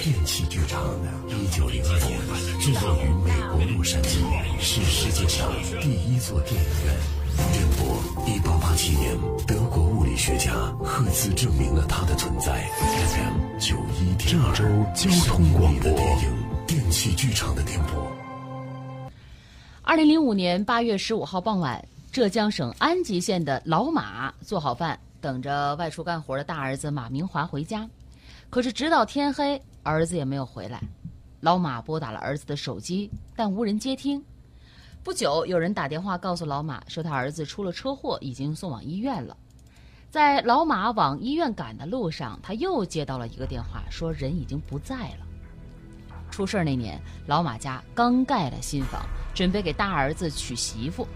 [0.00, 0.80] 电器剧场，
[1.26, 2.20] 一九零二年
[2.60, 4.20] 制作于美国洛杉矶，
[4.60, 5.50] 是世界上
[5.80, 6.94] 第一座电影院。
[7.52, 10.52] 任博一八八七年，德国物理学家
[10.84, 12.64] 赫兹证明了它的存在。
[12.78, 14.64] FM 九一点，郑州
[14.94, 18.06] 交通广播电影电器剧场的电波。
[19.82, 27.88] 二零零五年八月十五号傍晚，浙江省安吉县的老马做好饭，等着外出干活的大儿子马明华回家。
[28.50, 30.80] 可是直到天黑，儿子也没有回来。
[31.40, 34.22] 老马拨打了儿子的手机，但无人接听。
[35.02, 39.36] 不久，有人打电话告诉老马，说他儿子出了车祸，已经送往医院了。
[40.10, 45.26] 在老马往医院赶的路上，他又接到了一个电话，说人已经不在了。
[46.30, 49.02] 出事那年，老马家刚盖了新房，
[49.34, 51.06] 准备给大儿子娶媳妇。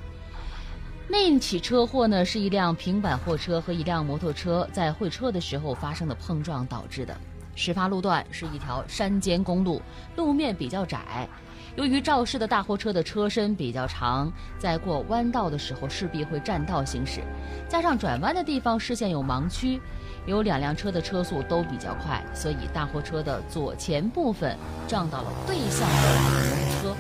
[1.09, 7.15] 那起车祸呢，是一辆平板货车和一辆摩托车在会车的时候发生的碰撞导致的。
[7.55, 9.80] 事发路段是一条山间公路，
[10.16, 11.29] 路面比较窄。
[11.74, 17.23] 由于肇事的大货车的车身比较长，在过弯道的时候势必会占道行驶，
[17.66, 19.80] 加上转弯的地方视线有盲区，
[20.27, 24.55] 有两辆车的车速都比较快，所以大货车的左前部分
[24.87, 26.96] 撞到了对向过来的摩托车。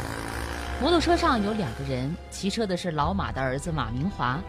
[0.80, 4.40] 摩托车上有两个人，骑车的是老马的儿子马明华，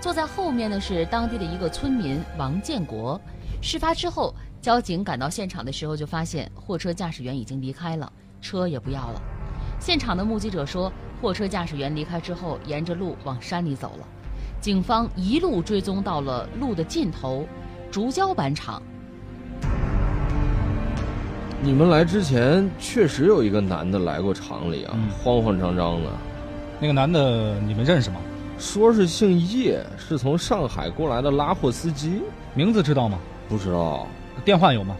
[0.00, 3.20] 坐在后面的是当地的一个村民王建国。
[3.62, 4.34] 事发之后，
[4.68, 9.22] 交警赶到现场的时候就发现货车驾驶员已经离开了，车也不要了。
[9.80, 14.06] 现场的目击者说，货车驾驶员离开之后，沿着路往山里走了。
[14.60, 17.46] 警方一路追踪到了路的尽头，
[17.90, 18.82] 竹胶板厂。
[21.62, 26.10] 你们来之前，确实有一个男的来过厂里啊，慌慌张张的。
[26.78, 28.20] 那个男的你们认识吗？
[28.58, 32.20] 说是姓叶，是从上海过来的拉货司机。
[32.52, 33.18] 名字知道吗？
[33.48, 34.06] 不知道。
[34.44, 34.96] 电话有吗？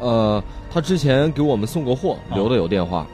[0.00, 3.06] 呃，他之前给我们送过货，留的有电话。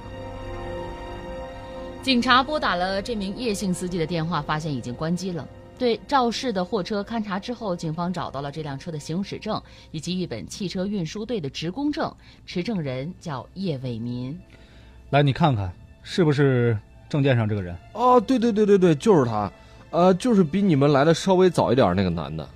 [2.02, 5.46] 警察拨打了这名叶姓司机的电话，发现已经关机了。
[5.76, 12.12] 对肇事的货车勘查之后，警方找到了这辆车的行驶证以及一本汽车运输队的职工证，
[12.46, 14.36] 持证人叫叶伟民。
[15.10, 15.70] 来，你看看
[16.02, 16.76] 是不是
[17.08, 17.76] 证件上这个人？
[17.92, 19.52] 哦，对对对对对，就是他，
[19.90, 22.48] 呃，就是比你们来的稍微早一点那个男的。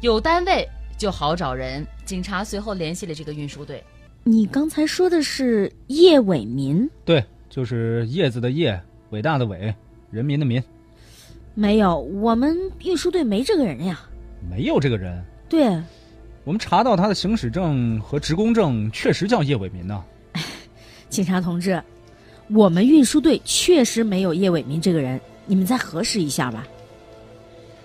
[0.00, 3.82] 有单位就好找人，警察随后联系了这个运输队。
[4.24, 6.88] 你刚才说的是叶伟民？
[7.04, 7.24] 对。
[7.50, 9.72] 就是叶子的叶，伟大的伟，
[10.10, 10.60] 人民的民。
[11.54, 14.00] 没有，我们运输队没这个人呀。
[14.50, 15.24] 没有这个人。
[15.48, 15.80] 对，
[16.42, 20.02] 我们查到他的行驶证和职工证确实叫叶伟民呢。
[21.08, 21.80] 警察同志，
[22.48, 26.66] 我们运输队确实没有叶伟民这个人，你们再核实一下吧。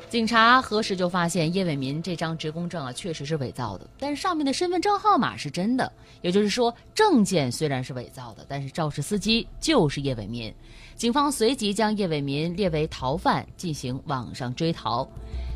[0.09, 5.91] 警察核实就发现叶伟民这张职工证啊，确实是伪造的，但是上面的身份证号码是真的。
[6.23, 10.51] 也就是说，证件虽然是伪造的，但是肇事司机就是叶伟民。
[10.95, 15.07] 警方随即将叶伟民列为逃犯，进行网上追逃。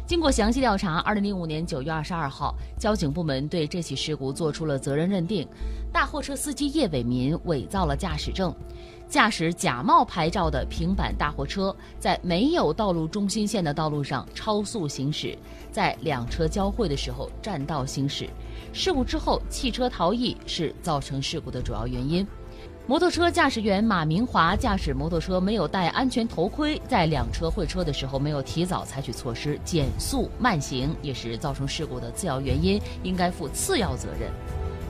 [0.05, 5.47] 经过详细调查，二零零五年九月二十二号，交警部门对这起事故作出了责任认定：
[5.91, 8.53] 大货车司机叶伟民伪造了驾驶证。
[9.13, 15.37] 驾驶假冒牌照的平板大货车，在没有道路中心线的道路上超速行驶，
[15.71, 18.27] 在两车交汇的时候占道行驶，
[18.73, 22.25] 事故之后汽车逃逸是造成事故的主要原因。
[22.87, 34.31] 摩托车驾驶员马明华驾驶摩托车没有戴安全头盔，在两车会车的时候没有提早采取措施减速慢行，也是造成事故的次要原因，应该负次要责任。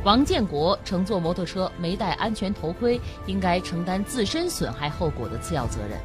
[0.03, 5.97] 王建国乘坐摩托车没戴安全头盔，应该承担自身损害后果的次要责任。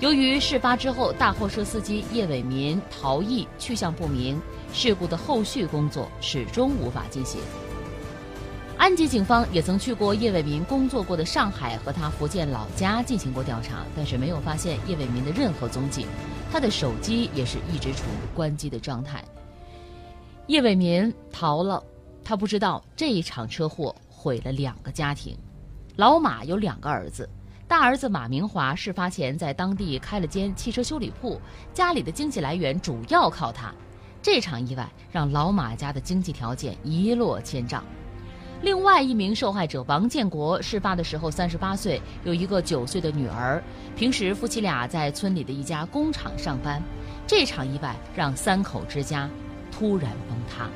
[0.00, 4.40] 由于事发之后大货车司机叶伟民逃逸去向不明，
[4.72, 7.40] 事故的后续工作始终无法进行。
[8.76, 16.04] 安吉警方也曾去过叶伟民工作过的上海和他福建老家进行过调查，但是没有发现叶伟民的任何踪迹，
[16.50, 19.24] 他的手机也是一直处于关机的状态。
[20.48, 21.80] 叶伟民逃了。
[22.24, 25.36] 他不知道这一场车祸毁了两个家庭。
[25.96, 27.28] 老马有两个儿子，
[27.68, 31.40] 大儿子马明华事发前在当地开了间汽车修理铺，
[31.72, 33.72] 家里的经济来源主要靠他。
[34.22, 37.84] 这场意外让老马家的经济条件一落千丈。
[38.62, 43.62] 另外一名受害者王建国事发的时候三十八岁，有一个九岁的女儿，
[43.94, 46.82] 平时夫妻俩在村里的一家工厂上班。
[47.26, 49.28] 这场意外让三口之家
[49.70, 50.70] 突然崩塌。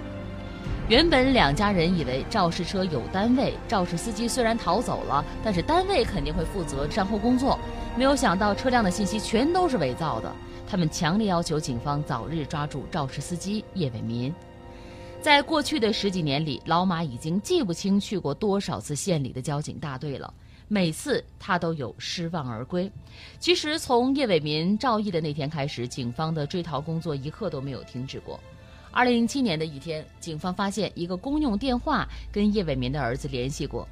[0.89, 7.59] 原本两家人以为肇事车有单位，肇事司机虽然逃走了，但是单位肯定会负责善后工作。
[7.97, 10.33] 没有想到车辆的信息全都是伪造的，
[10.67, 14.33] 他们强烈要求警方早日抓住肇事司机叶伟民。
[15.21, 20.33] 在过去的十几年里，老马已经记不清去过多少次县里的交警大队了。
[20.69, 22.91] 每次他都有失望而归。
[23.41, 28.39] 其实从叶伟民赵毅的那天开始，警方的追逃工作一刻都没有停止过。
[28.91, 33.87] 二零零七年的一天，警方发现一个公用电话跟叶伟民的儿子联系过，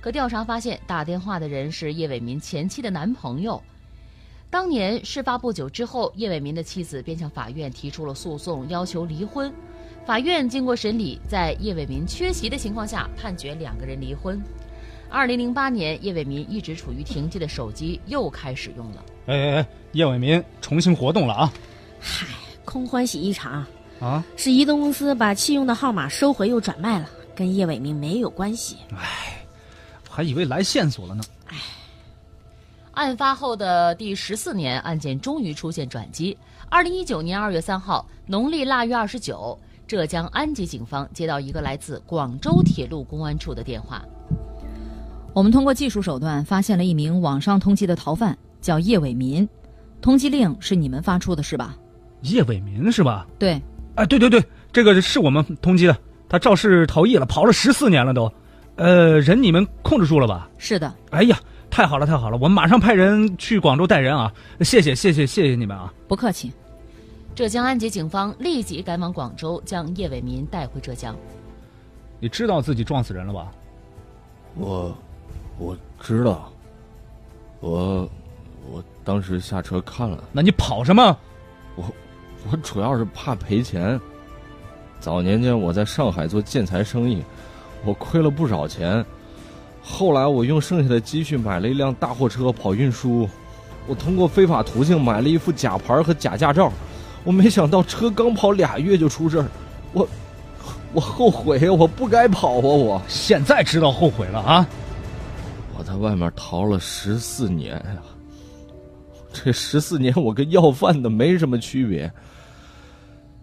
[0.00, 3.60] 可调查发现打电话的人是叶伟民前妻的男朋友。
[4.50, 9.52] 当年事发不久之后，叶伟民的妻子便向法院提出了诉讼，要求离婚。
[10.04, 14.40] 法院经过审理，在叶伟民缺席的情况下，判决两个人离婚。
[15.08, 19.04] 二零零八年，叶伟民一直处于停机的手机又开始用了。
[19.26, 21.52] 哎哎哎，叶伟民重新活动了啊！
[21.98, 22.26] 嗨，
[22.64, 23.64] 空欢喜一场
[24.02, 24.24] 啊！
[24.36, 28.78] 是移动公司把弃用的号码收回又转卖了，跟叶伟民没有关系。
[28.90, 29.44] 哎，
[30.10, 31.22] 我还以为来线索了呢。
[31.46, 31.56] 哎，
[32.90, 36.36] 案发后的第十四年，案件终于出现转机。
[36.68, 39.56] 二零一九年二月三号，农历腊月二十九，
[39.86, 44.02] 浙江安吉警方接到一个来自广州铁路公安处的电话。
[45.32, 49.48] 我们通过技术手段发现了一名网上通缉的逃犯，叫叶伟民，
[50.00, 51.76] 通缉令是你们发出的是吧？
[52.22, 53.26] 叶伟民是吧？
[53.38, 53.60] 对，
[53.94, 54.42] 哎，对对对，
[54.72, 55.96] 这个是我们通缉的，
[56.28, 58.32] 他肇事逃逸了，跑了十四年了都，
[58.76, 60.48] 呃，人你们控制住了吧？
[60.58, 60.92] 是的。
[61.10, 61.38] 哎呀，
[61.70, 64.32] 太好了太好了，我们马上派人去广州带人啊！
[64.60, 65.92] 谢谢谢谢谢谢你们啊！
[66.08, 66.52] 不客气。
[67.34, 71.14] 浙江安吉警方立即赶往广州，将叶伟民带回浙江。
[72.20, 73.50] 你知道自己撞死人了吧？
[74.54, 74.96] 我。
[75.58, 76.50] 我知道，
[77.60, 78.08] 我
[78.70, 80.24] 我当时下车看了。
[80.32, 81.16] 那你跑什么？
[82.44, 84.00] 我我主要是怕赔钱。
[85.00, 87.22] 早年间我在上海做建材生意，
[87.84, 89.04] 我亏了不少钱。
[89.82, 93.28] 后来我用剩下的积蓄买了一辆大货车跑运输。
[93.88, 96.72] 我通过非法途径买了一副假牌和假驾照。
[97.24, 99.46] 我没想到车刚跑俩月就出事儿。
[99.92, 100.08] 我
[100.92, 101.72] 我后悔呀！
[101.72, 102.60] 我不该跑啊！
[102.60, 104.66] 我现在知道后悔了啊！
[105.76, 108.02] 我在外面逃了十四年呀，
[109.32, 112.12] 这十四年我跟要饭的没什么区别，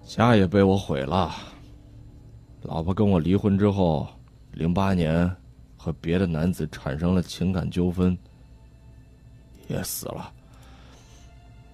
[0.09, 1.35] 家也被我毁了。
[2.63, 4.07] 老婆跟我离婚之后，
[4.53, 5.31] 零八年
[5.77, 8.17] 和别的男子产生了情感纠纷，
[9.67, 10.33] 也死了。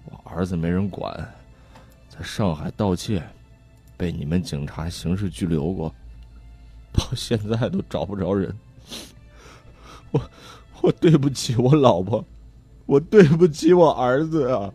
[0.03, 1.33] 我儿子没人管，
[2.09, 3.23] 在上海盗窃，
[3.95, 5.95] 被你们警察刑事拘留过，
[6.91, 8.53] 到现在都找不着人。
[10.11, 10.21] 我
[10.81, 12.23] 我对不起我老婆，
[12.85, 14.73] 我对不起我儿子啊！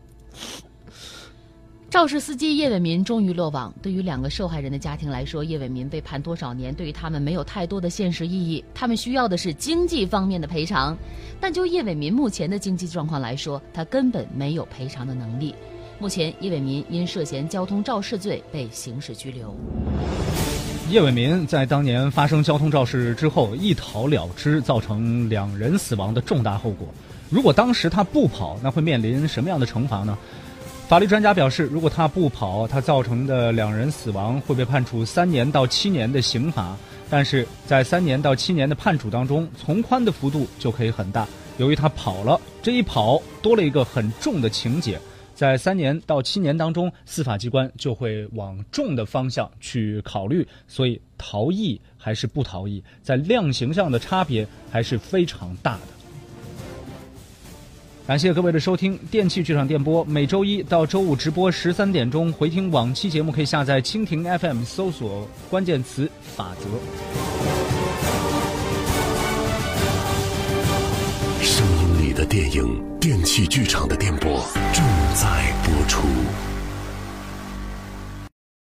[1.91, 3.75] 肇事司机叶伟民终于落网。
[3.83, 8.65] 对于两个受害人的家庭来说，叶伟民被判多少年，对于他们没有太多的现实意义。
[8.73, 10.97] 他们需要的是经济方面的赔偿。
[11.41, 15.53] 但就叶伟民目前的经济状况来说，他根本没有赔偿的能力。
[15.99, 19.53] 目前，叶伟民因涉嫌交通肇事罪被刑事拘留。
[20.91, 26.87] 叶伟民在当年发生交通肇事之后一逃了之，造成两人死亡的重大后果。
[27.29, 30.17] 如果当时他不跑，那会面临什么样的惩罚呢？
[30.91, 36.77] 法律专家表示，如果他不跑，他造成的两人死亡会被判处三年到七年的刑罚。
[37.09, 41.29] 但是在三年到七年的判处当中，从宽的幅度就可以很大。
[41.59, 44.99] 由于他跑了，这一跑多了一个很重的情节。
[45.33, 56.00] 在三年到七年当中，司法机关就会往重的方向去考虑，所以逃逸还是不逃逸，在量刑上的差别还是非常大的。
[58.11, 66.65] 感谢各位的收听，电器剧场电波每周一到周五直播十三点钟，回听往期节目可以下载蜻蜓 FM，搜索关键词“法则”。
[71.41, 72.91] 声音里的电影。
[73.01, 76.03] 电器剧场的电波正在播出。